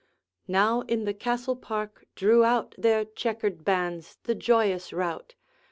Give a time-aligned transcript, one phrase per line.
[0.47, 5.35] Now, in the Castle park, drew out Their checkered bands the joyous rout.